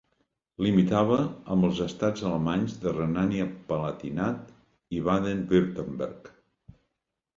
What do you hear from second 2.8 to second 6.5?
de Renània-Palatinat i Baden-Württemberg.